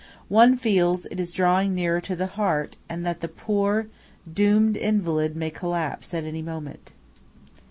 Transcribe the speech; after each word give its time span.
One 0.29 0.57
feels 0.57 1.05
it 1.05 1.19
is 1.19 1.31
drawing 1.31 1.75
near 1.75 2.01
to 2.01 2.15
the 2.15 2.25
heart, 2.25 2.75
and 2.89 3.05
that 3.05 3.19
the 3.19 3.27
poor, 3.27 3.85
doomed 4.33 4.75
invalid 4.75 5.35
may 5.35 5.51
collapse 5.51 6.11
at 6.15 6.23
any 6.23 6.41
moment. 6.41 6.89